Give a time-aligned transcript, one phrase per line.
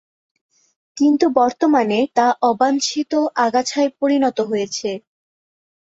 [0.97, 3.11] কিন্তু বর্তমানে তা অবাঞ্ছিত
[3.45, 4.89] আগাছায় পরিণত হয়েছে।